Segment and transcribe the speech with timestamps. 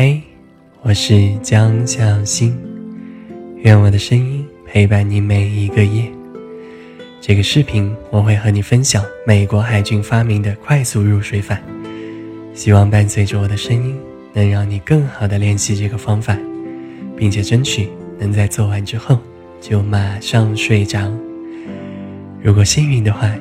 [0.00, 0.22] 嘿，
[0.82, 2.56] 我是江小新，
[3.56, 6.08] 愿我的声音陪伴你每一个夜。
[7.20, 11.58] 这个视频我会和你分享美国海军发明的快速入睡法，
[12.54, 13.98] 希望伴随着我的声音，
[14.32, 16.38] 能让你更好的练习这个方法，
[17.16, 17.88] 并且争取
[18.20, 19.18] 能在做完之后
[19.60, 21.12] 就马上睡着。
[22.40, 23.34] 如果幸运的话，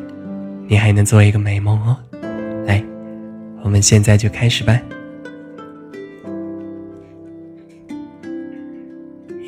[0.68, 1.96] 你还能做一个美梦哦。
[2.66, 2.84] 来，
[3.62, 4.82] 我们现在就开始吧。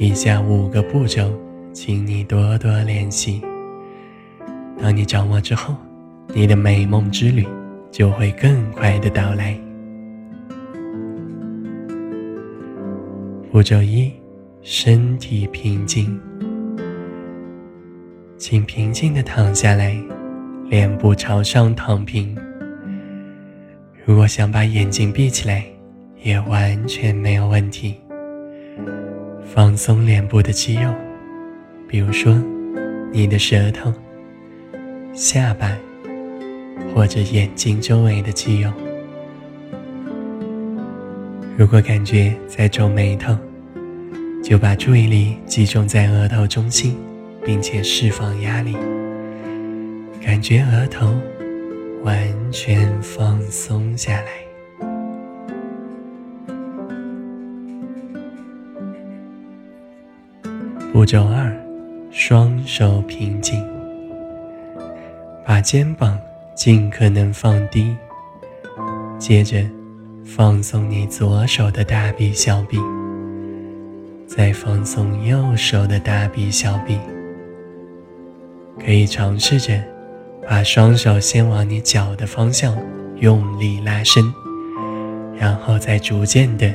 [0.02, 1.30] 以下五个步骤，
[1.74, 3.42] 请你多多练习。
[4.82, 5.76] 当你掌握之后，
[6.34, 7.46] 你的美梦之旅
[7.92, 9.60] 就会更快的到来。
[13.52, 14.10] 步骤一：
[14.62, 16.18] 身体平静，
[18.38, 20.02] 请平静的躺下来，
[20.70, 22.34] 脸部朝上躺平。
[24.06, 25.66] 如果想把眼睛闭起来，
[26.24, 27.96] 也完全没有问题。
[29.52, 30.94] 放松脸部的肌肉，
[31.88, 32.40] 比如说
[33.12, 33.92] 你的舌头、
[35.12, 35.76] 下巴
[36.94, 38.72] 或者眼睛周围的肌肉。
[41.58, 43.36] 如果感觉在皱眉头，
[44.44, 46.96] 就把注意力集中在额头中心，
[47.44, 48.78] 并且释放压力，
[50.24, 51.12] 感觉额头
[52.04, 52.16] 完
[52.52, 54.49] 全放松下来。
[61.00, 61.50] 步骤二，
[62.12, 63.66] 双手平静，
[65.46, 66.20] 把肩膀
[66.54, 67.96] 尽可能放低，
[69.18, 69.64] 接着
[70.26, 72.78] 放松你左手的大臂、小臂，
[74.28, 77.00] 再放松右手的大臂、小臂。
[78.78, 79.82] 可以尝试着
[80.50, 82.78] 把双手先往你脚的方向
[83.22, 84.22] 用力拉伸，
[85.38, 86.70] 然后再逐渐的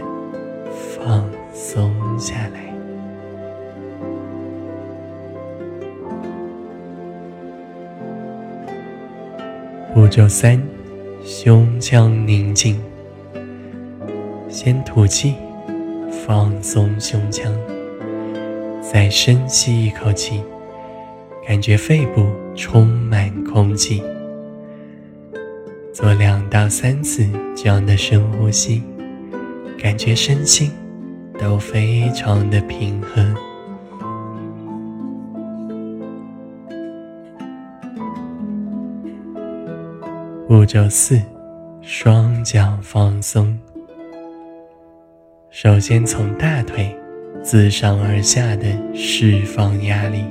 [0.97, 2.64] 放松下来。
[9.95, 10.61] 步骤三：
[11.25, 12.77] 胸腔宁静。
[14.49, 15.37] 先吐气，
[16.27, 17.55] 放松胸腔，
[18.83, 20.43] 再深吸一口气，
[21.47, 24.03] 感觉肺部充满空气。
[25.93, 28.83] 做两到三次这样的深呼吸，
[29.79, 30.73] 感觉身心
[31.39, 33.23] 都非常的平和。
[40.57, 41.21] 步骤四：
[41.83, 43.59] 双脚放松。
[45.51, 46.97] 首先从大腿
[47.43, 50.25] 自上而下的释放压力，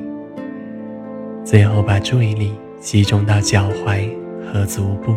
[1.44, 4.10] 最后把注意力集中到脚踝
[4.48, 5.14] 和足部，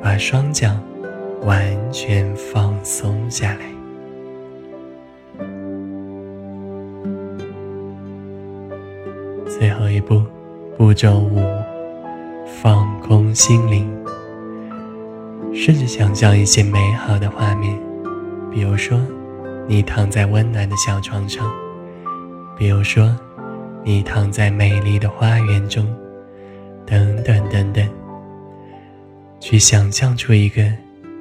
[0.00, 0.74] 把双脚
[1.42, 3.60] 完全放松下来。
[9.46, 10.22] 最后一步，
[10.78, 11.42] 步骤五。
[12.60, 13.86] 放空心灵，
[15.52, 17.78] 试着想象一些美好的画面，
[18.50, 18.98] 比如说，
[19.68, 21.46] 你躺在温暖的小床上，
[22.56, 23.14] 比如说，
[23.84, 25.86] 你躺在美丽的花园中，
[26.86, 27.86] 等等等等。
[29.38, 30.62] 去想象出一个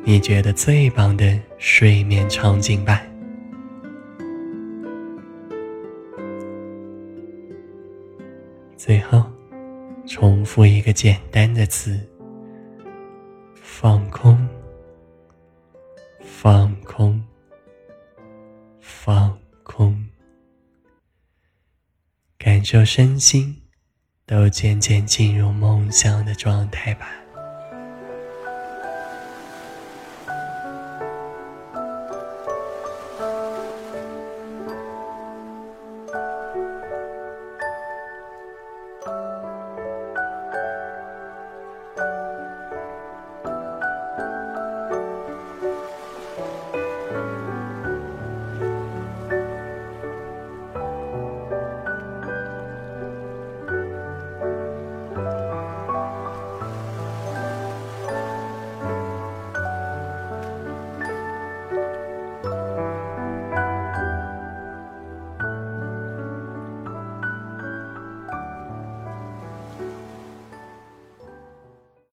[0.05, 3.01] 你觉得最棒的睡眠场景吧。
[8.77, 9.21] 最后。
[10.07, 11.99] 重复一个简单的词：
[13.61, 14.47] 放空，
[16.19, 17.23] 放空，
[18.79, 20.07] 放空。
[22.37, 23.61] 感受身心
[24.25, 27.20] 都渐渐进入梦乡的状态吧。